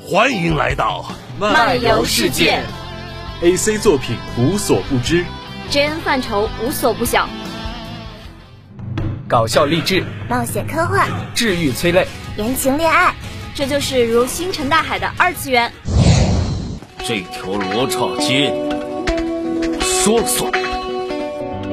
[0.00, 1.04] 欢迎来到
[1.38, 2.60] 漫游世界
[3.42, 5.24] ，AC 作品无所不知
[5.70, 7.28] ，JN 范畴无所不晓，
[9.28, 12.06] 搞笑励志，冒险科幻，治愈催泪，
[12.36, 13.14] 言情恋爱，
[13.54, 15.72] 这就是如星辰大海的二次元。
[16.98, 20.69] 这条罗刹街，我说了算。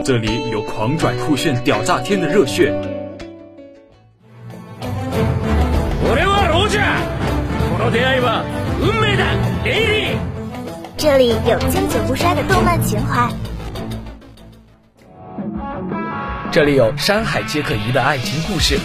[0.07, 2.73] 这里有狂拽酷炫、屌炸天的热血。
[10.95, 13.29] 这里有经久不衰的动漫情怀，
[16.53, 18.77] 这里有山海皆可移的爱情故事。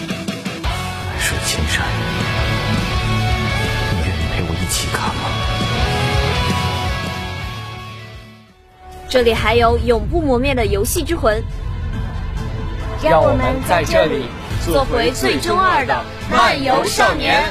[0.65, 1.84] 海水千山，
[3.93, 5.52] 你愿意陪我一起看吗？
[9.12, 11.45] 这里还有永不磨灭的游戏之魂，
[13.05, 14.24] 让我们在这里
[14.65, 17.45] 做回最中二的漫游少年。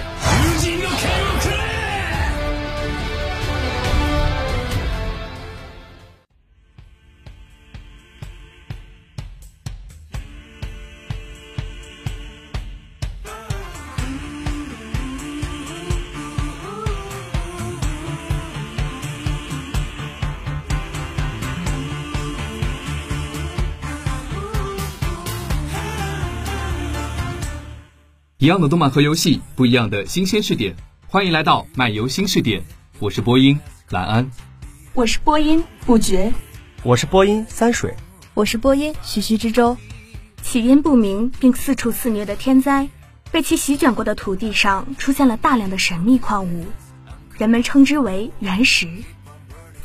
[28.41, 30.75] 一样的动漫和游戏，不一样的新鲜视点，
[31.05, 32.63] 欢迎来到漫游新视点。
[32.97, 33.59] 我是播音
[33.91, 34.31] 蓝安，
[34.95, 36.33] 我是播音不绝，
[36.81, 37.95] 我是播音三水，
[38.33, 39.77] 我是播音徐徐之舟。
[40.41, 42.89] 起因不明并四处肆虐的天灾，
[43.29, 46.65] 被其席卷过的土地上出现了大量的神秘矿物，
[47.37, 48.89] 人们称之为原石。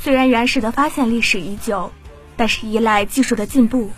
[0.01, 1.93] 虽然原石的发现历史已久，
[2.39, 3.91] 但是依赖技术的进步，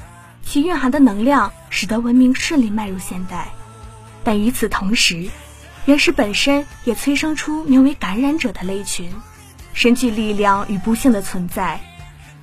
[0.42, 3.52] 其蕴含的能量使得文明顺利迈入现代。
[4.28, 5.30] 但与此同时，
[5.86, 9.10] 原石本身也催生出名为感染者的类群，
[9.72, 11.80] 身具力量与不幸的存在。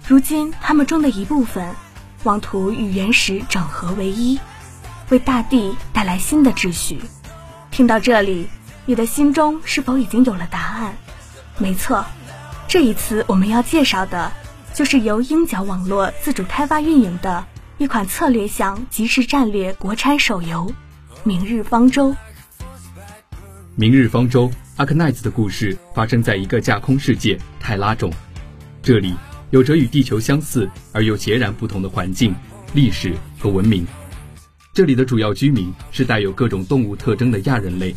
[0.07, 1.75] 如今，他们中的一部分
[2.23, 4.39] 妄图与原石整合为一，
[5.09, 6.99] 为大地带来新的秩序。
[7.69, 8.47] 听到这里，
[8.87, 10.97] 你的心中是否已经有了答案？
[11.59, 12.03] 没错，
[12.67, 14.31] 这一次我们要介绍的，
[14.73, 17.45] 就是由鹰角网络自主开发运营的
[17.77, 20.73] 一款策略向即时战略国产手游。
[21.27, 22.15] 明日方舟。
[23.75, 28.13] 明日方舟阿克奈兹的故事发生在一个架空世界泰拉中，
[28.83, 29.15] 这里
[29.49, 32.35] 有着与地球相似而又截然不同的环境、
[32.75, 33.87] 历史和文明。
[34.71, 37.95] 这里的主要居民是带有各种动物特征的亚人类，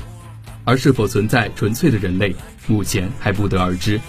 [0.64, 2.34] 而是否存在纯粹的人类，
[2.66, 4.00] 目前还不得而知。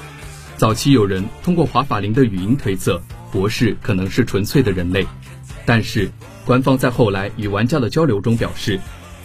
[0.55, 3.01] 早期有人通过华法林的语音推测，
[3.33, 5.05] 博士可能是纯粹的人类，
[5.65, 6.09] 但是
[6.45, 8.79] 官方在后来与玩家的交流中表示。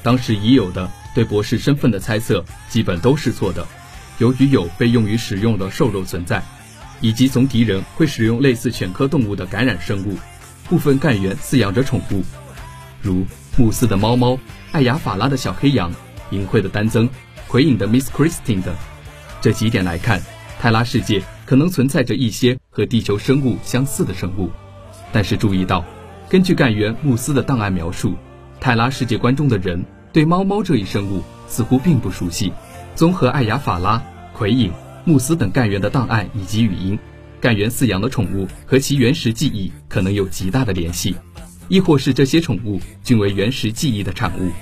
[0.04, 3.66] 当时已有的对博士身份的猜测基本都是错的，
[4.18, 6.42] 由于有被用于使用的兽肉存在，
[7.00, 10.18] 以及从敌人会使用类似犬科动物的感染生物，
[10.68, 12.22] 部分干员饲养着宠物，
[13.00, 13.24] 如
[13.56, 14.38] 慕斯的猫猫、
[14.72, 15.90] 艾雅法拉的小黑羊、
[16.30, 17.08] 淫秽的丹增、
[17.48, 18.74] 魁影的 Miss Christine 等。
[19.40, 20.20] 这几点来看，
[20.60, 24.50] 泰拉世界可能存在着一些和地球生物相似的生物，
[25.12, 25.82] 但是注意到，
[26.28, 28.14] 根据干员慕斯的档案描述。
[28.60, 29.84] 泰拉世界观中的人
[30.14, 32.52] 对猫猫这一生物似乎并不熟悉。
[32.94, 34.00] 综合艾雅法拉、
[34.32, 34.72] 奎影、
[35.04, 36.96] 穆斯等干员的档案以及语音，
[37.40, 41.16] 干员饲养的宠物和其原始记忆可能有极大的联系，
[41.66, 44.52] 亦或是这些宠物均为原始记忆的产物。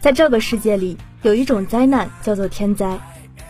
[0.00, 2.98] 在这个世界里，有一种灾难叫做天灾，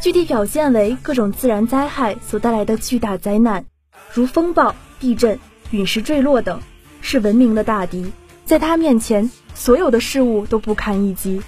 [0.00, 3.64] 具体表现为各种自然灾害所带来的巨大灾难，
[4.12, 5.38] 如风暴、地震、
[5.70, 6.60] 陨石坠落等，
[7.00, 8.10] 是文明的大敌。
[8.48, 11.42] 在他面前，所有的事物都不堪一击。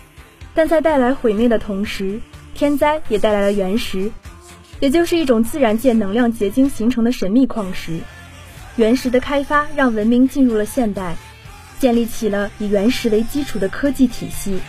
[0.54, 2.20] 但在带来毁灭的同时，
[2.54, 4.12] 天灾也带来了原石，
[4.80, 8.00] 也就是一种自然界能量结晶形成的神秘矿石。
[8.76, 11.16] 原石的开发让文明进入了现代，
[11.78, 14.60] 建立起了以原石为基础的科技体系。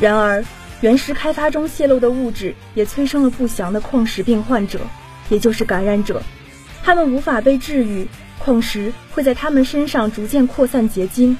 [0.00, 0.42] 然而，
[0.80, 4.80] 原石开发中泄露的物质也催生了不祥的矿石病患者，
[5.28, 6.22] 也就是感染者。
[6.82, 11.36] 他们无法被治愈，矿石会在他们身上逐渐扩散结晶。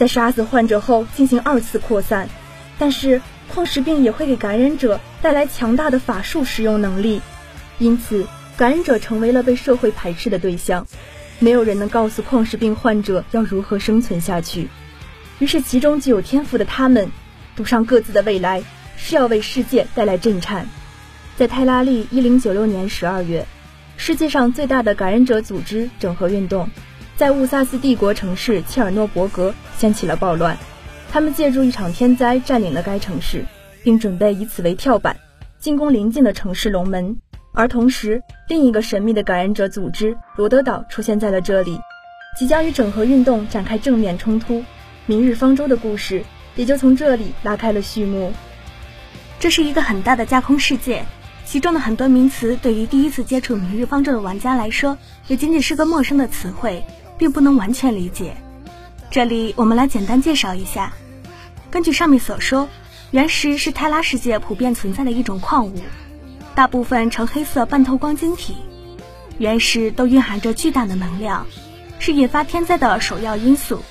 [0.00, 2.30] 在杀死患者后进行二次扩散，
[2.78, 3.20] 但是
[3.52, 7.20] 矿石病也会给感染者带来强大的法术使用能力，
[7.78, 8.26] 因此
[8.56, 10.86] 感染者成为了被社会排斥的对象。
[11.38, 14.70] 没有人能告诉矿石病患者要如何生存下去，
[15.38, 17.10] 于是其中具有天赋的他们，
[17.54, 18.62] 赌上各自的未来，
[18.96, 20.66] 是要为世界带来震颤。
[21.36, 23.44] 在泰拉利一零九六年十二月，
[23.98, 26.70] 世界上最大的感染者组织整合运动。
[27.20, 30.56] 在乌萨斯帝国城市切尔诺伯格掀起了暴乱。
[31.12, 33.44] 他们借助一场天灾占领了该城市，
[33.84, 35.18] 并准备以此为跳板，
[35.58, 37.18] 进攻邻近的城市龙门。
[37.52, 41.78] 而同时，另一个神秘的感染者组织罗德岛出现在了这里，
[42.38, 44.64] 即将与整合运动展开正面冲突。
[45.04, 46.24] 明日方舟的故事
[46.56, 48.32] 也就从这里拉开了序幕。
[49.38, 51.04] 这是一个很大的架空世界，
[51.44, 54.96] 其中的很多名词对于第一次接触明日方舟的玩家来说，
[55.28, 56.82] 也仅仅是个陌生的词汇，
[57.20, 58.34] 并不能完全理解。
[59.10, 60.94] 这里我们来简单介绍一下。
[61.70, 62.66] 根据上面所说，
[63.10, 65.74] 原石是泰拉世界普遍存在的一种矿物，
[66.54, 68.56] 大部分呈黑色半透光晶体。
[69.36, 71.46] 原石都蕴含着巨大的能量，
[71.98, 73.82] 是引发天灾的首要因素。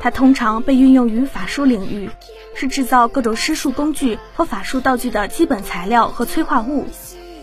[0.00, 2.10] 它通常被运用于法术领域，
[2.56, 6.88] 是制造各种施术工具和法术道具的基本材料和催化物。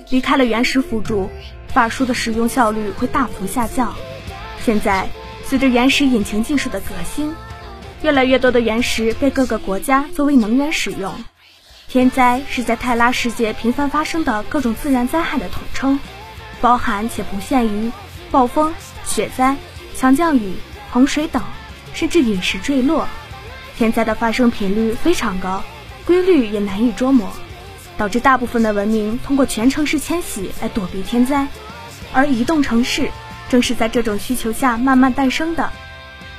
[0.10, 1.30] 离开了原石辅助，
[1.70, 3.94] 法术的使用效率会大幅下降。
[4.68, 5.08] 现在。
[5.46, 7.34] 随着原石引擎技术的革新，
[8.02, 11.14] 越来越多的原石被各个国家作为能源使用。
[11.88, 15.98] 天灾是在泰拉世界频繁发生的各种自然灾害的统称，
[16.60, 17.94] 包含且不限于
[18.30, 18.74] 暴风、
[19.06, 19.56] 雪灾、
[19.96, 20.56] 强降雨、
[20.92, 21.42] 洪水等，
[21.94, 23.08] 甚至陨石坠落。
[23.78, 25.64] 天灾的发生频率非常高，
[26.06, 27.32] 规律也难以捉摸，
[27.98, 31.48] 导致大部分的文明通过全城市迁徙来躲避天灾，
[32.12, 33.10] 而移动城市。
[33.50, 35.72] 正是在这种需求下慢慢诞生的。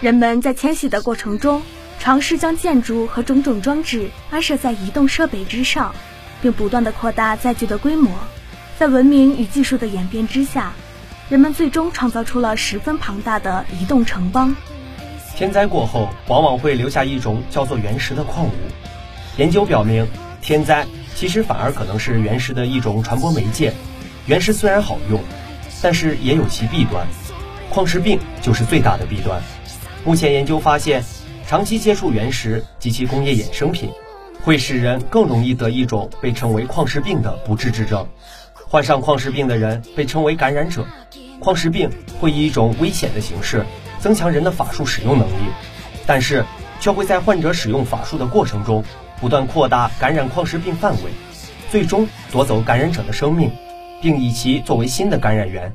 [0.01, 1.63] 人们在迁徙的过程中，
[1.99, 5.95] 尝试将建筑和种种装置安设在移动设备之上，
[6.41, 8.13] 并不断的扩大载具的规模。
[8.79, 10.73] 在文明与技术的演变之下，
[11.29, 14.55] 人们最终创造出了十分庞大的移动城邦。
[15.35, 18.53] 天灾过后，往往会留下一种叫做原石的矿物。
[19.37, 20.07] 研究表明，
[20.43, 23.73] 天灾其实反而可能是原石的一种传播媒介。
[24.27, 25.21] 原石虽然好用。
[25.81, 27.07] 但是也有其弊端，
[27.71, 29.41] 矿石病就是最大的弊端。
[30.05, 31.05] 目前研究发现，
[31.47, 33.91] 长期接触原石及其工业衍生品，
[34.43, 38.07] 会使人更容易得一种被称为矿石病的不治之症。
[38.55, 40.87] 患上矿石病的人被称为感染者。
[41.41, 41.91] 矿石病
[42.21, 43.65] 会以一种危险的形式
[44.01, 45.53] 增强人的法术使用能力，
[46.05, 46.45] 但是
[46.81, 48.85] 却会在患者使用法术的过程中
[49.21, 51.13] 不断扩大感染矿石病范围，
[51.71, 53.53] 最终夺走感染者的生命。
[54.01, 55.73] 并以其作为新的感染源。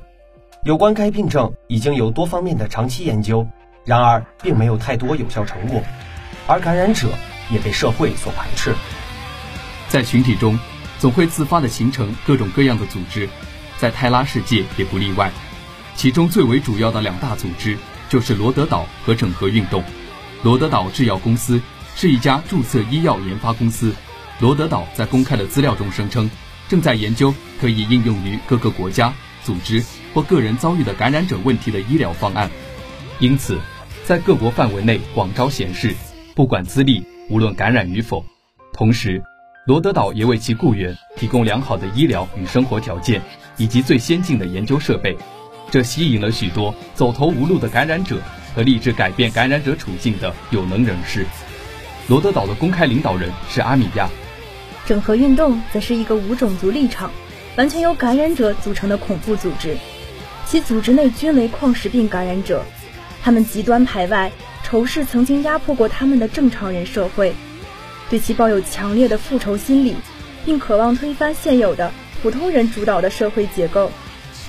[0.63, 3.47] 有关该病症已经有多方面的长期研究，
[3.83, 5.81] 然而并没有太多有效成果，
[6.47, 7.09] 而感染者
[7.49, 8.73] 也被社会所排斥。
[9.89, 10.57] 在群体中，
[10.99, 13.27] 总会自发地形成各种各样的组织，
[13.77, 15.29] 在泰拉世界也不例外。
[15.95, 17.77] 其中最为主要的两大组织
[18.09, 19.83] 就是罗德岛和整合运动。
[20.41, 21.61] 罗德岛制药公司
[21.95, 23.93] 是一家注册医药研发公司。
[24.39, 26.29] 罗德岛在公开的资料中声称。
[26.69, 29.13] 正在研究可以应用于各个国家、
[29.43, 29.83] 组织
[30.13, 32.49] 或个人遭遇的感染者问题的医疗方案，
[33.19, 33.59] 因此，
[34.05, 35.93] 在各国范围内广招贤士，
[36.35, 38.25] 不管资历，无论感染与否。
[38.71, 39.21] 同时，
[39.67, 43.21] 罗德岛也为其雇员提供良好的医疗与生活条件，
[43.57, 45.15] 以及最先进的研究设备，
[45.69, 48.17] 这吸引了许多走投无路的感染者
[48.55, 51.25] 和立志改变感染者处境的有能人士。
[52.07, 54.09] 罗德岛的公开领导人是阿米亚。
[54.85, 57.11] 整合运动则是一个无种族立场、
[57.55, 59.77] 完全由感染者组成的恐怖组织，
[60.45, 62.65] 其组织内均为矿石病感染者，
[63.23, 64.31] 他们极端排外，
[64.63, 67.33] 仇视曾经压迫过他们的正常人社会，
[68.09, 69.95] 对其抱有强烈的复仇心理，
[70.43, 71.91] 并渴望推翻现有的
[72.21, 73.89] 普通人主导的社会结构。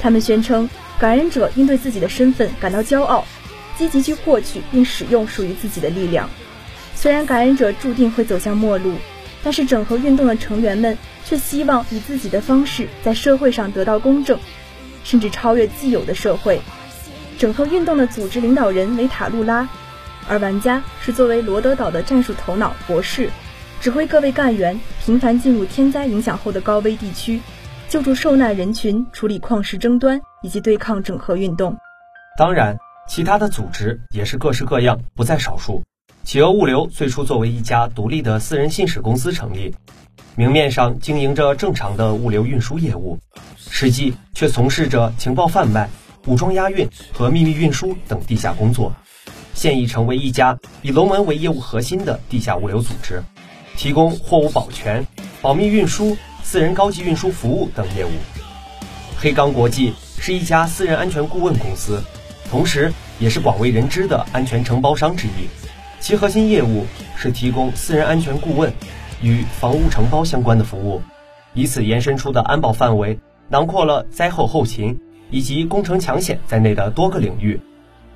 [0.00, 0.68] 他们宣称，
[0.98, 3.24] 感染者应对自己的身份感到骄傲，
[3.78, 6.28] 积极去获取并使用属于自己的力量。
[6.96, 8.94] 虽然感染者注定会走向末路。
[9.44, 14.38] 但是整合运动的成员们却希望以自己的方式在社会上得到公正，
[15.04, 16.60] 甚至超越既有的社会。
[17.38, 19.68] 整合运动的组织领导人为塔路拉，
[20.28, 23.28] 而玩家是作为罗德岛的战术头脑博士，
[23.80, 27.40] 指挥各位干员频繁进入天灾影响后的高危地区，
[27.88, 31.76] 救助受难人群，处理矿石争端以及对抗整合运动。
[32.38, 35.82] 当然，其他的组织也是各式各样，不在少数。
[36.24, 39.74] 企鹅物流最初作为一家独立的私人信使公司成立，
[40.36, 43.18] 明面上经营着正常的物流运输业务，
[43.58, 45.86] 实际却从事着情报贩卖、
[46.26, 48.90] 武装押运和秘密运输等地下工作，
[49.52, 53.22] 现已成为一家以龙门为业务核心的地下物流组织，
[53.76, 55.06] 提供货物保全、
[55.42, 58.10] 保密运输、私人高级运输服务等业务。
[59.18, 62.02] 黑钢国际是一家私人安全顾问公司，
[62.50, 65.46] 同时也是广为人知的安全承包商之一。
[66.04, 66.84] 其核心业务
[67.16, 68.70] 是提供私人安全顾问
[69.22, 71.00] 与房屋承包相关的服务，
[71.54, 73.18] 以此延伸出的安保范围
[73.48, 77.58] 囊括了灾后后勤以及工程抢险在内的多个领域。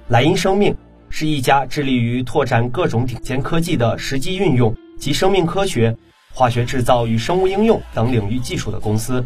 [0.06, 0.76] 莱茵生命
[1.08, 5.96] 是一家致力于拓展各种顶尖科技的实际运用及生命科学、
[6.34, 9.24] 化学制造与生物应用等领域技术的公司，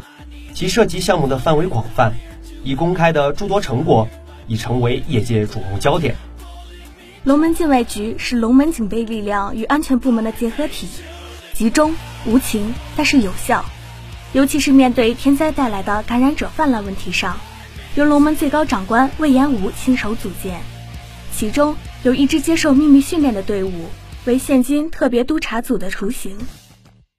[0.54, 2.12] 其涉及项目的范围广泛，
[2.62, 4.06] 已公开的诸多成果
[4.46, 6.14] 已成为业界瞩目焦点。
[7.24, 10.88] 龙门禁卫局是龙门警备力量与安全部门的结合体，
[11.52, 11.94] 集中、
[12.26, 13.64] 无情，但是有效。
[14.32, 17.38] 尤其是面对天灾带来的感染者泛滥问题上，
[17.94, 20.62] 由龙门最高长官魏延武亲手组建，
[21.32, 23.70] 其中有一支接受秘密训练的队伍，
[24.24, 26.36] 为现今特别督察组的雏形。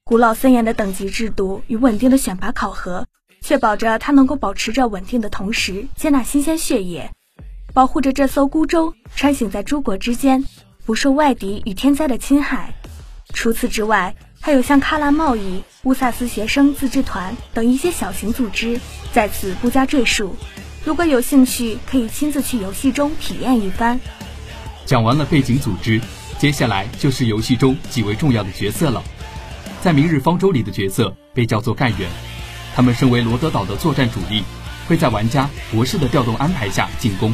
[0.03, 3.07] 古老森严的等级制度与稳定的选拔考核，
[3.39, 7.11] 确保着它能够保持着稳定的同时，接纳新鲜血液，
[7.73, 10.45] 保护着这艘孤舟穿行在诸国之间，
[10.85, 12.71] 不受外敌与天灾的侵害。
[13.33, 18.79] 除此之外，还有像喀拉贸易、乌萨斯学生自治团等一些小型组织，
[19.11, 20.35] 在此不加赘述。
[20.85, 23.99] 如果有兴趣，可以亲自去游戏中体验一番。
[24.85, 25.99] 讲完了背景组织，
[26.37, 29.01] 接下来就是游戏中极为重要的角色了。
[29.81, 32.07] 在《明日方舟》里的角色被叫做干员，
[32.75, 34.43] 他们身为罗德岛的作战主力，
[34.87, 37.33] 会在玩家博士的调动安排下进攻。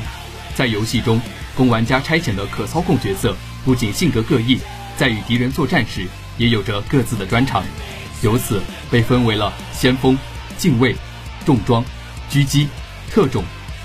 [0.60, 1.22] 在游戏中，
[1.56, 4.60] 供玩家差遣的可操控角色不仅性格各异，
[4.98, 6.06] 在与敌人作战时。
[6.38, 7.64] 也有着各自的专长，
[8.22, 8.62] 由此
[8.92, 10.18] 被分为了先锋、
[10.58, 10.94] 近卫、
[11.46, 11.82] 重装、
[12.30, 12.68] 狙击、
[13.10, 13.42] 特种、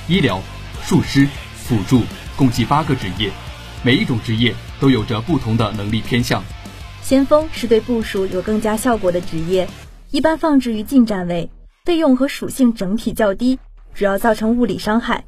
[0.08, 0.40] 医疗、
[0.82, 2.02] 术师、辅助，
[2.36, 3.30] 共计八个职业。
[3.84, 6.42] 每一种职业都有着不同的能力偏向。
[7.02, 9.68] 先锋是对部署有更加效果的职业，
[10.10, 11.48] 一般放置于近战位，
[11.84, 13.60] 费用和属性整体较低，
[13.94, 15.24] 主要造成物理伤害，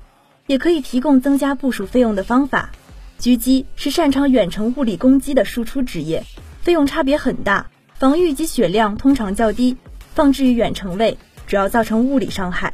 [0.46, 2.70] 也可以提供增加部署费用的方法。
[3.18, 6.24] 狙击是擅长远程物理攻击的输出职业。
[6.60, 9.76] 费用差别很大，防御及血量通常较低，
[10.14, 12.72] 放置于远程位，主要造成物理伤害。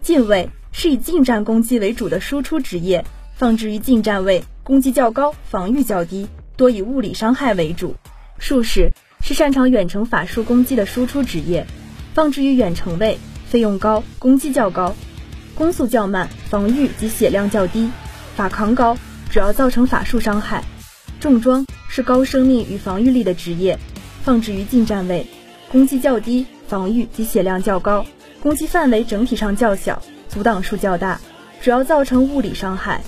[0.00, 3.04] 近卫是以近战攻击为主的输出职业，
[3.34, 7.96] 放置于近战位，攻击较高，防御较低，多以物理伤害为主。
[8.38, 11.66] 术士是擅长远程法术攻击的输出职业，
[12.14, 14.94] 放置于远程位，费用高，攻击较高，
[15.54, 17.88] 攻速较慢，防御及血量较低，
[18.34, 18.96] 法抗高，
[19.30, 20.64] 主要造成法术伤害。
[21.20, 23.78] 重装是高生命与防御力的职业，
[24.24, 25.26] 放置于近战位，
[25.70, 28.04] 攻击较低，防御及血量较高，
[28.42, 31.20] 攻击范围整体上较小，阻挡数较大，
[31.62, 33.00] 主要造成物理伤害。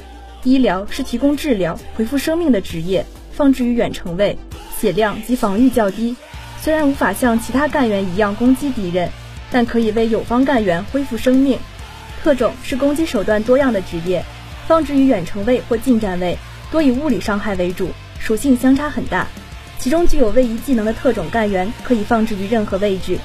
[0.45, 4.39] 医疗是提供治疗、恢复生命的职业，放置于远程位，
[4.79, 6.15] 血量及防御较低，
[6.63, 9.11] 虽然无法像其他干员一样攻击敌人，
[9.51, 11.59] 但可以为友方干员恢复生命。
[12.27, 14.21] 特种是攻击手段多样的职业，
[14.67, 16.37] 放置于远程位或近战位，
[16.73, 17.89] 多以物理伤害为主。
[18.19, 19.29] 属性相差很大，
[19.79, 23.17] 其中具有位移技能的特种干员可以放置于任何位置，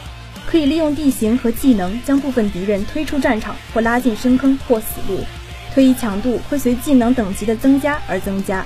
[0.46, 5.22] 可以利用地形和技能将部分敌人推出战场或拉进深坑或死路。
[5.74, 8.64] 推移强度会随技能等级的增加而增加。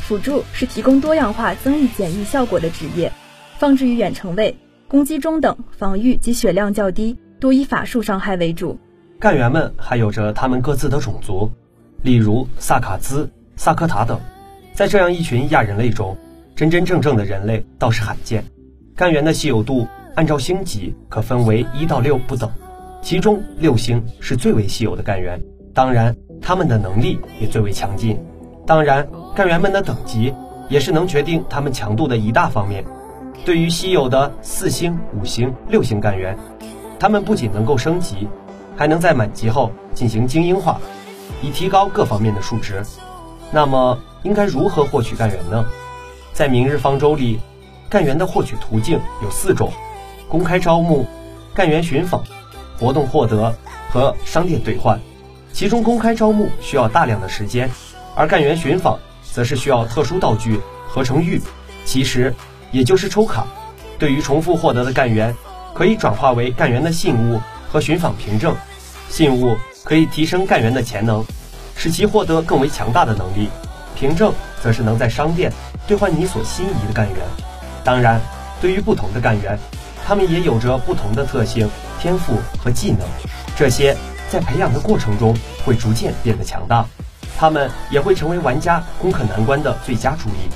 [0.00, 3.12] 辅助是提供多样化增益减益效果的职业，
[3.60, 8.80] 放置于远程位，攻击中等，防御及血量较低，多以法术伤害为主。
[9.18, 11.50] 干员们还有着他们各自的种族，
[12.02, 14.20] 例如萨卡兹、萨克塔等。
[14.74, 16.14] 在这样一群亚人类中，
[16.54, 18.44] 真真正正的人类倒是罕见。
[18.94, 22.50] 干员的稀有度按照星级可分为一到六不等，
[23.00, 25.40] 其中六星是最为稀有的干员，
[25.72, 28.18] 当然他们的能力也最为强劲。
[28.66, 30.34] 当然，干员们的等级
[30.68, 32.84] 也是能决定他们强度的一大方面。
[33.46, 36.36] 对于稀有的四星、五星、六星干员，
[36.98, 38.28] 他们不仅能够升级，
[38.76, 40.80] 还能在满级后进行精英化，
[41.42, 42.82] 以提高各方面的数值。
[43.50, 43.98] 那么。
[44.22, 45.64] 应该如何获取干员呢？
[46.32, 47.38] 在明日方舟里，
[47.88, 49.72] 干员的获取途径有四种：
[50.28, 51.06] 公开招募、
[51.54, 52.24] 干员寻访、
[52.76, 53.54] 活动获得
[53.88, 55.00] 和商店兑换。
[55.52, 57.70] 其中，公开招募需要大量的时间，
[58.16, 61.40] 而干员寻访则是需要特殊道具合成玉，
[61.84, 62.34] 其实
[62.72, 63.46] 也就是抽卡。
[63.96, 65.36] 对于重复获得的干员，
[65.72, 68.54] 可以转化为干员的信物和寻访凭证。
[69.08, 71.24] 信物可以提升干员的潜能，
[71.76, 73.48] 使其获得更为强大的能力。
[73.94, 74.32] 凭证
[74.62, 75.50] 则是能在商店
[75.86, 77.16] 兑换你所心仪的干员。
[77.82, 78.20] 当然，
[78.60, 79.58] 对于不同的干员，
[80.04, 83.00] 他们也有着不同的特性、天赋和技能。
[83.56, 83.96] 这些
[84.28, 86.84] 在培养的过程中会逐渐变得强大，
[87.38, 90.50] 他们也会成为玩家攻克难关的最佳助力。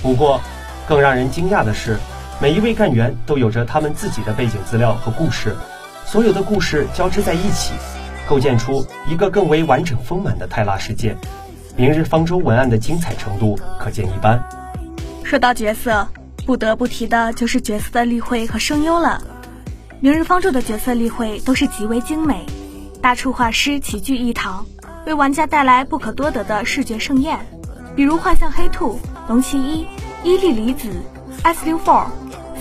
[0.00, 0.40] 不过，
[0.88, 1.98] 更让人惊讶的是，
[2.40, 5.54] 每一位干员都有着他们自己的背景资料和故事，
[6.06, 7.74] 所有的故事交织在一起，
[8.28, 11.16] 构建出一个更为完整丰满的泰拉世界。
[11.74, 14.40] 明日方舟文案的精彩程度可见一斑。
[15.24, 16.06] 说到角色，
[16.46, 19.20] 不得不提的就是角色的立绘和声优了。
[19.98, 22.46] 明日方舟的角色立绘都是极为精美，
[23.02, 24.64] 大处画师齐聚一堂，
[25.06, 27.40] 为玩家带来不可多得的视觉盛宴，
[27.96, 29.86] 比如画像黑兔、龙骑一、
[30.22, 30.88] 伊利离子、
[31.42, 32.06] S 六 Four、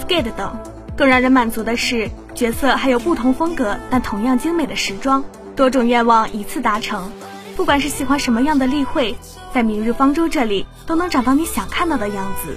[0.02, 0.58] Skate 等。
[0.98, 5.24] 更让人满足的是，角色还有不同风格但同样精美的时装，
[5.56, 7.12] 多种愿望一次达成。
[7.56, 9.16] 不管是喜欢什么样的例会，
[9.54, 12.56] 在明日方舟这里都能找到你想看到的样子。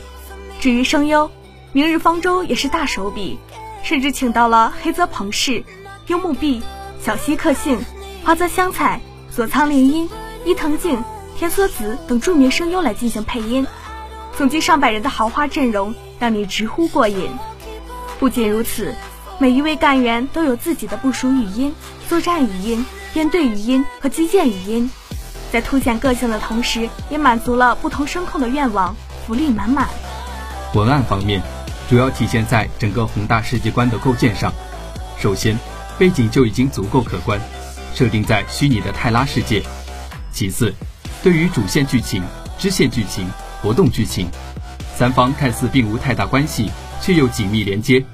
[0.61, 1.31] 至于声优，
[1.73, 3.39] 明日方舟也是大手笔，
[3.83, 5.65] 甚至请到了黑泽朋士、
[6.07, 6.63] 樱木碧、
[7.01, 7.79] 小西克幸、
[8.25, 9.01] 花泽香菜。
[9.31, 10.11] 佐仓绫音、
[10.45, 11.05] 伊藤静、
[11.37, 13.65] 田梭子等著名声优来进行配音，
[14.37, 17.31] 总计上百人的豪华阵容让你直呼过瘾。
[18.19, 18.93] 不仅如此，
[19.39, 21.73] 每一位干员都有自己的部署语音、
[22.09, 22.85] 作战语音、
[23.15, 24.91] 编队语音和基建语音，
[25.53, 28.95] 在凸显个性的同时，也满足了不同声控的愿望，
[29.25, 29.89] 福利满满。
[30.75, 31.41] 文案方面，
[31.89, 34.53] 主要体现在整个宏大世界观的构建上。
[35.17, 35.57] 首先，
[35.97, 37.41] 背景就已经足够可观。
[37.95, 39.63] 设定在虚拟的泰拉世界。
[40.33, 40.73] 其次，
[41.23, 42.23] 对于主线剧情、
[42.59, 43.29] 支线剧情、
[43.63, 44.29] 活动剧情，
[44.97, 46.71] 三方看似并无太大关系，
[47.09, 48.05] 却又紧密连接，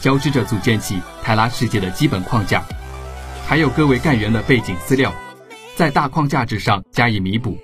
[0.00, 2.60] 交织着组建起泰拉世界的基本框架。
[3.46, 5.14] 还有各位干员的背景资料，
[5.76, 7.56] 在大框架之上加以弥补，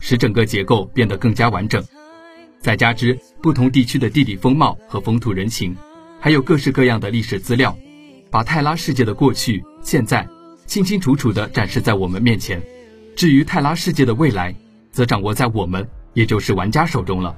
[0.00, 1.80] 使整个结构变得更加完整。
[2.60, 5.76] 再加之不同地区的地理风貌和风土人情，
[6.18, 7.78] 还有各式各样的历史资料，
[8.32, 10.28] 把泰拉世界的过去、现在。
[10.66, 12.60] 清清楚楚地展示在我们面前。
[13.14, 14.52] 至于泰拉世界的未来，
[14.90, 17.36] 则掌握在我们，也就是玩家手中了。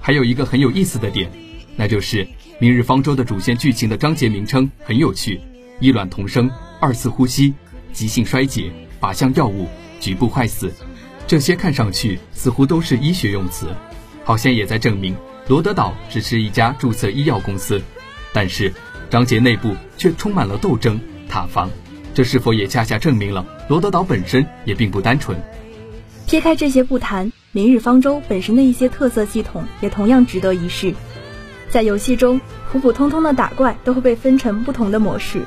[0.00, 1.28] 还有一个很有意思的点，
[1.76, 2.24] 那就是
[2.58, 5.40] 《明日方舟》的主线剧情的章节名称很有趣：
[5.80, 6.50] 一卵同生、
[6.80, 7.54] 二次呼吸、
[7.92, 9.66] 急性衰竭、靶向药物、
[9.98, 10.72] 局部坏死。
[11.26, 13.68] 这些看上去似乎都是医学用词，
[14.22, 15.16] 好像也在证明
[15.48, 17.80] 罗德岛只是一家注册医药公司。
[18.34, 18.72] 但是
[19.08, 21.70] 章节内部却充满了斗争、塔防。
[22.14, 25.38] 这是否也恰恰证明了罗德岛本身也并不单纯？
[26.26, 30.94] 撇开这些不谈，《明日方舟》本身的一些特色系统也同样值得一试。
[31.72, 32.38] 在游戏中，
[32.70, 35.40] 普普通通的打怪都会被分成不同的模式。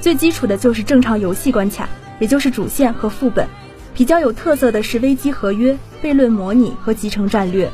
[0.00, 1.88] 最基础的就是正常游戏关卡，
[2.20, 3.48] 也就是主线和副本。
[3.92, 7.68] 比较有特色的是危机合约、悖论模拟和集成战略。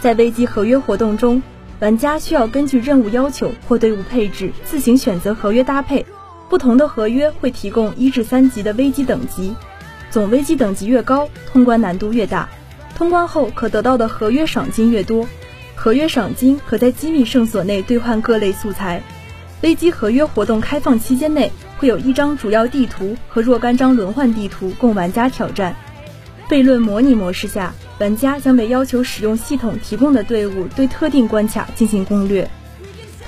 [0.00, 1.42] 在危机合约活动中，
[1.78, 6.06] 玩家需要根据任务要求或队伍配置自行选择合约搭配。
[6.48, 9.54] 不同的合约会提供一至三级的危机等级，
[10.10, 12.48] 总危机等级越高，通关难度越大，
[12.94, 15.26] 通关后可得到的合约赏金越多。
[15.76, 19.00] 合约赏金可在机密圣所内兑换各类素材。
[19.60, 25.76] 危机合约活动开放期间内，会有一张主要地图和若干张轮换地图供玩家挑战。
[26.48, 32.48] 悖论模拟模式下，玩家将被要求使用系统提供的队伍对特定关卡进行攻略。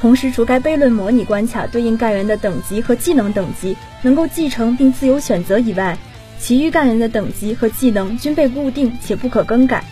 [0.01, 5.99] 同时，除该悖论模拟关卡对应干员的等级和技能等级能够继承并自由选择以外，
[6.39, 9.85] 其余干员的等级和技能均被固定且不可更改。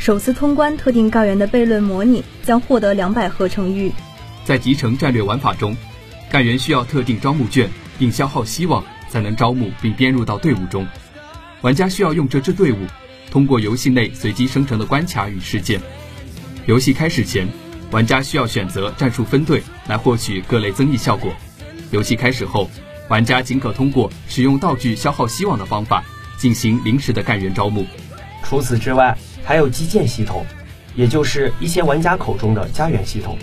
[0.00, 3.92] 首次通关特定干员的悖论模拟将获得两百合成玉。
[4.46, 5.76] 在集成战略玩法中，
[6.30, 10.88] 干员需要特定招募券，并消耗希望才能招募并编入到队伍中。
[11.60, 12.78] 玩家需要用这支队伍
[13.30, 15.78] 通过游戏内随机生成的关卡与事件。
[16.64, 17.46] 游戏开始前。
[17.90, 21.32] 玩家需要选择战术分队来获取各类增益效果。
[21.90, 22.70] 游戏开始后，
[23.08, 26.04] 玩家仅可通过使用道具消耗希望的方法
[26.38, 27.84] 进行临时的干员招募。
[28.44, 30.44] 除此之外，还有基建系统，
[30.94, 33.36] 也就是一些玩家口中的家园系统。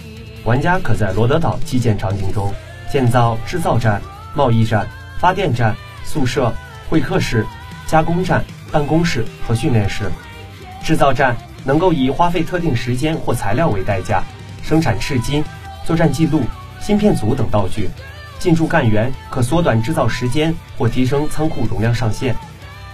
[0.44, 2.54] 玩家可在罗德岛基建场景中
[2.92, 4.02] 建造制造站、
[4.34, 4.88] 贸易站、
[5.20, 6.54] 发电站、宿舍、
[6.90, 7.46] 会客室、
[7.86, 10.10] 加工站、办公室和训练室。
[10.84, 14.24] 制造站能够以花费特定时间或材料为代价。
[14.64, 15.44] 生产赤金、
[15.86, 16.44] 作战记录、
[16.82, 17.90] 芯片组等道具，
[18.38, 22.36] 进驻干员可缩短制造时间或提升仓库容量上限。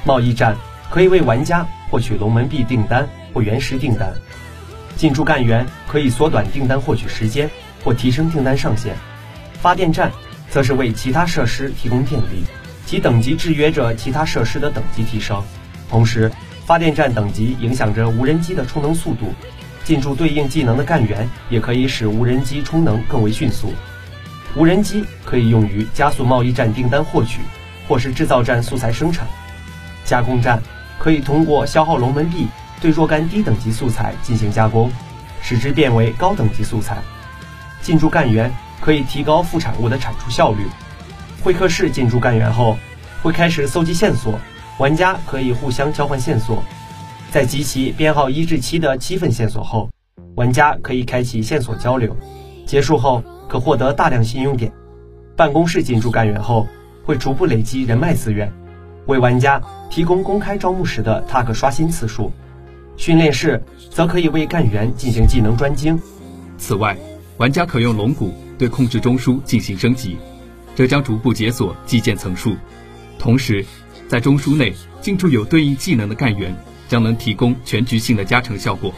[0.04, 0.56] 贸易站
[0.92, 4.12] 可以为玩家获取龙门币订单或原石订单。
[4.96, 7.48] 进驻干员可以缩短订单获取时间
[7.84, 8.96] 或提升订单上限。
[9.62, 10.12] 发电站
[10.50, 12.44] 则是为其他设施提供电力，
[12.88, 15.40] 其等级制约着其他设施的等级提升。
[15.88, 16.32] 同时，
[16.66, 19.32] 发电站等级影响着无人机的充能速度。
[19.84, 23.72] 进驻对应技能的干员也可以使无人机充能更为迅速。
[24.56, 27.40] 无人机可以用于加速贸易站订单获取，
[27.88, 29.28] 或是制造站素材生产。
[30.04, 30.60] 加工站
[31.04, 32.48] 可以通过消耗龙门币
[32.80, 34.90] 对若干低等级素材进行加工，
[35.42, 36.98] 使之变为高等级素材。
[37.82, 40.66] 进驻干员可以提高副产物的产出效率。
[41.44, 42.78] 会客室进驻干员后，
[43.22, 44.40] 会开始搜集线索，
[44.78, 46.64] 玩家可以互相交换线索。
[47.30, 49.90] 在集齐编号一至七的七份线索后，
[50.38, 52.16] 玩家可以开启线索交流。
[52.66, 54.72] 结束后可获得大量信用点。
[55.36, 56.66] 办公室进驻干员后，
[57.04, 58.50] 会逐步累积人脉资源。
[59.06, 62.32] 为玩家提供公开招募时的 tag 刷新次数。
[62.96, 66.00] 训练室则可以为干员进行技能专精。
[66.58, 66.96] 此外，
[67.38, 70.18] 玩家可用龙骨对控制中枢进行升级，
[70.76, 72.56] 这将逐步解锁基建层数。
[73.18, 73.66] 同时，
[74.08, 76.56] 在中枢内进驻有对应技能的干员，
[76.88, 78.94] 将能提供全局性的加成效果。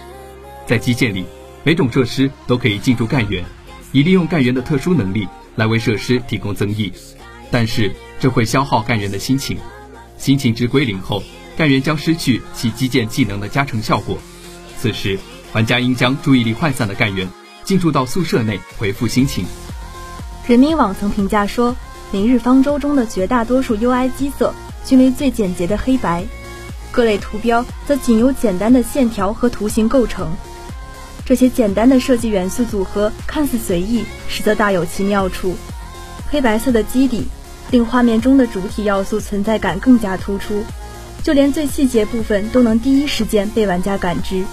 [0.68, 1.26] 在基建里，
[1.63, 3.44] 每种设施都可以进驻干员，
[3.94, 6.91] 以利用干员的特殊能力来为设施提供增益。
[7.50, 9.58] 但是，这会消耗干员的心情，
[10.17, 11.23] 心情值归零后。
[11.58, 14.17] 干员将失去其基建技能的加成效果，
[14.78, 15.17] 此时
[15.54, 17.30] 玩家应将注意力涣散的干员
[17.63, 19.45] 进驻到宿舍内回复心情。
[20.45, 21.71] 人民网曾评价说，
[22.12, 26.25] 《明日方舟》中的绝大多数 UI 基色均为最简洁的黑白，
[26.91, 30.36] 各类图标则仅由简单的线条和图形构成。
[31.23, 35.56] 这些简单的设计元素组合看似随意，实则大有其妙处。
[36.30, 37.28] 黑白色的基底
[37.71, 40.63] 令画面中的主体要素存在感更加突出。
[41.23, 44.43] 就连最细节部分都能第一时间被玩家感知，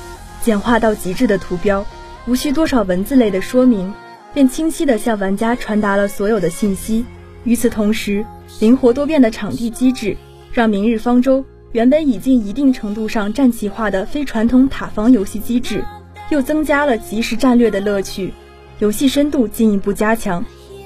[0.40, 1.84] 简化到极致的图标，
[2.26, 3.92] 无需多少文字类的说明，
[4.32, 7.04] 便清晰地向玩家传达了所有的信息。
[7.44, 8.24] 与此同时，
[8.60, 10.16] 灵活多变的场地机制，
[10.52, 11.40] 让《明日方舟》
[11.72, 15.84] 原本已经一定程度上战棋化的非传统塔防游戏机制，
[16.30, 18.32] 又增加了即时战略的乐趣，
[18.78, 20.42] 游戏深度进一步加强。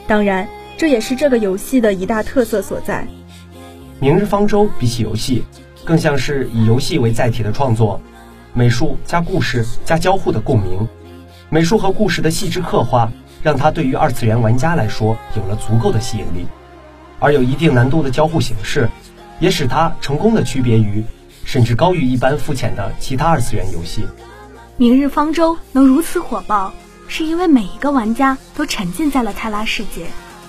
[0.09, 3.03] 当然，这也是这个游戏的一大特色所在。
[3.99, 5.45] 《明日方舟》比起游戏。
[5.85, 8.01] 更像是以游戏为载体的创作，
[8.53, 10.89] 美术加故事加交互的共鸣，
[11.49, 13.09] 美术和故事的细致刻画，
[13.41, 16.45] 让它对于二次元玩家来说有了足够的吸引力，
[17.21, 18.89] 而有一定难度的交互形式，
[19.39, 21.05] 也使它成功的区别于，
[21.45, 24.05] 甚至高于一般肤浅的其他二次元游戏。
[24.77, 26.75] 明日方舟能如此火爆，
[27.07, 30.07] 是因为每一个玩家都沉浸在了泰拉世界，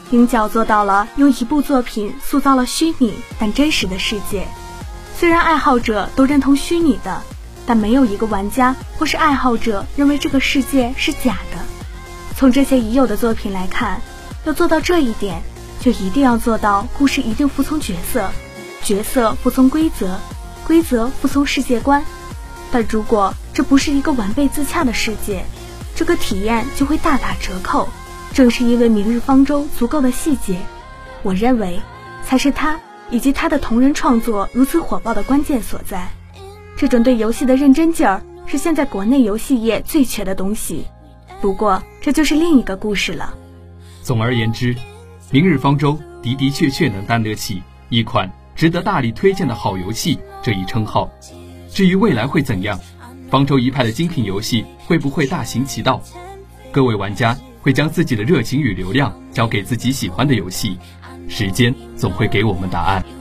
[0.10, 4.48] 鹰角做到了用一部作品塑造了虚拟但真实的世界。
[5.18, 7.22] 虽然爱好者都认同虚拟的，
[7.66, 11.60] 但没有一个玩家或是爱好者认为这个世界是假的。
[12.36, 14.02] 从这些已有的作品来看，
[14.46, 15.42] 要做到这一点，
[15.82, 18.30] 就一定要做到故事一定服从角色，
[18.84, 20.20] 角色服从规则，
[20.66, 22.06] 规则服从世界观。
[22.72, 25.44] 但如果这不是一个完备自洽的世界，
[25.96, 27.90] 这个体验就会大打折扣。
[28.34, 30.58] 正是因为《明日方舟》足够的细节，
[31.24, 31.80] 我认为
[32.24, 32.80] 才是他。
[33.10, 36.10] 以及他的同人创作如此火爆的关键所在，
[36.76, 40.86] 这种对游戏的认真劲儿是现在国内游戏业最缺的东西。
[41.40, 43.34] 不过，这就是另一个故事了。
[44.04, 44.76] 总而言之，
[45.32, 51.10] 《明日方舟》的的确确能担得起一款值得大力推荐的好游戏这一称号。
[51.72, 52.78] 至于未来会怎样，
[53.30, 56.02] 方舟一派的精品游戏会不会大行其道？
[56.74, 57.38] 各位玩家
[57.68, 60.78] 会将自己的热情与流量交给自己喜欢的游戏。
[61.28, 63.17] 时间总会给我们答案。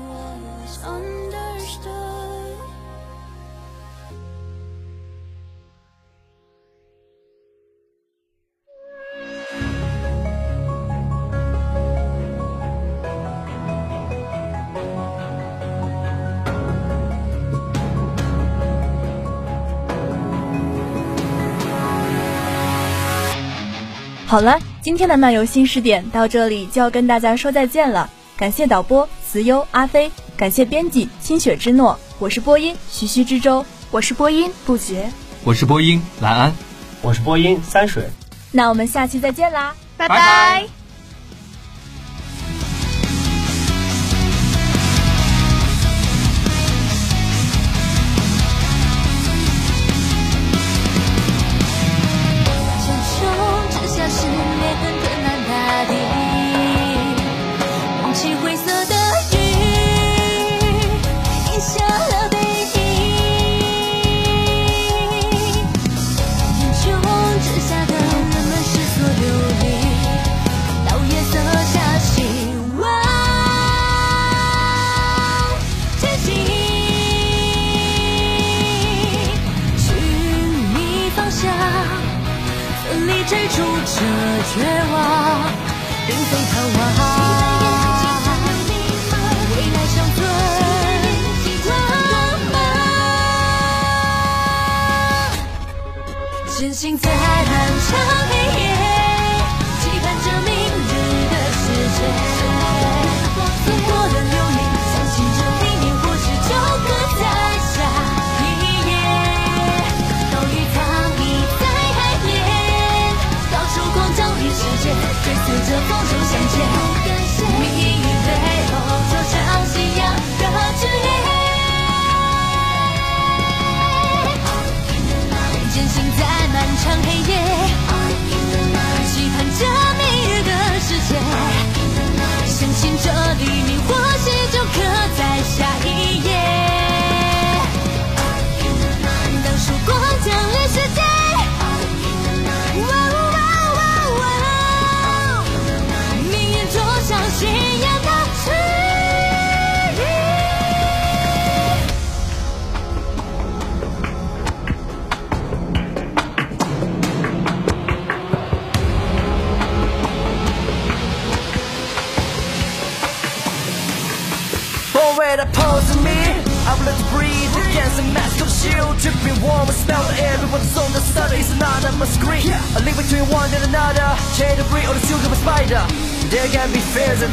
[24.37, 24.59] 好了。
[24.83, 35.11] 今天的漫游新视点到这里就要跟大家说再见了，感谢导播慈优阿飞，感谢编辑清雪之诺，我是播音徐徐之舟，我是播音不觉，
[35.43, 36.55] 我是播音蓝安，
[37.01, 38.11] 我是播音三水，
[38.53, 40.67] 那我们下期再见啦，拜拜。
[40.67, 40.71] 绝
[86.07, 86.87] 并非逃亡。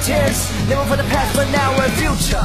[0.03, 2.43] chances Living for the past but now we're future.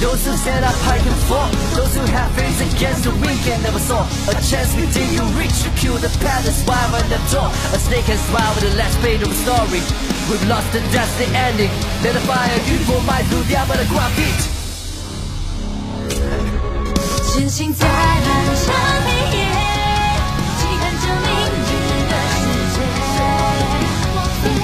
[0.00, 1.50] Those who stand up high can fall.
[1.76, 5.56] Those who have faith against the weak and never saw A chance we you reach
[5.64, 7.48] You kill the path that's wild on the door.
[7.72, 9.82] A snake has wild with the last page of a story.
[10.28, 11.72] We've lost the dust, the ending.
[12.04, 14.60] Let the fire beautiful mind through the eye but a crowd beat
[17.32, 18.72] 真心在燃烧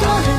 [0.03, 0.36] 过了。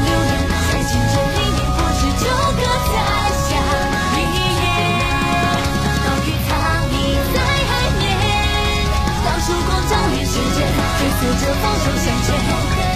[11.19, 12.86] 随着方向向前